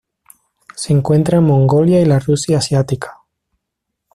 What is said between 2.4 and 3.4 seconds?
asiática.